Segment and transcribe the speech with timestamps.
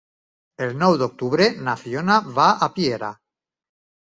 [0.67, 3.13] El nou d'octubre na Fiona va a Piera.